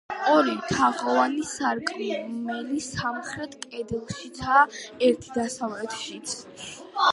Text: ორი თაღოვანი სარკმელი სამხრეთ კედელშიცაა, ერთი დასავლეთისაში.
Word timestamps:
ორი 0.35 0.53
თაღოვანი 0.69 1.43
სარკმელი 1.49 2.79
სამხრეთ 2.87 3.53
კედელშიცაა, 3.67 4.65
ერთი 5.11 5.33
დასავლეთისაში. 5.39 6.75